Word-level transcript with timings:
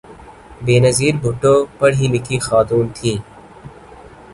بینظیر 0.65 1.13
بھٹو 1.23 1.53
پڑھی 1.79 2.05
لکھی 2.13 2.37
خاتون 2.45 2.85
تھیں۔ 2.95 3.17